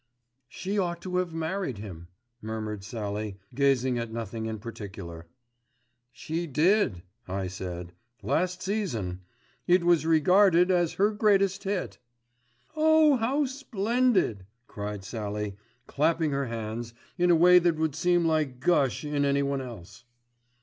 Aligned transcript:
"She 0.49 0.79
ought 0.79 0.99
to 1.03 1.17
have 1.17 1.31
married 1.31 1.77
him," 1.77 2.07
murmured 2.41 2.83
Sallie, 2.83 3.37
gazing 3.53 3.99
at 3.99 4.11
nothing 4.11 4.47
in 4.47 4.57
particular. 4.57 5.27
"She 6.11 6.47
did," 6.47 7.03
I 7.27 7.45
said, 7.45 7.93
"last 8.23 8.63
season. 8.63 9.21
It 9.67 9.83
was 9.83 10.03
regarded 10.07 10.71
as 10.71 10.93
her 10.93 11.11
greatest 11.11 11.65
hit." 11.65 11.99
"Oh! 12.75 13.15
how 13.17 13.45
splendid," 13.45 14.47
cried 14.65 15.03
Sallie, 15.03 15.55
clapping 15.85 16.31
her 16.31 16.47
hands 16.47 16.95
in 17.19 17.29
a 17.29 17.35
way 17.35 17.59
that 17.59 17.75
would 17.75 17.93
seem 17.93 18.25
like 18.25 18.59
gush 18.59 19.03
in 19.05 19.23
anyone 19.23 19.61
else. 19.61 20.03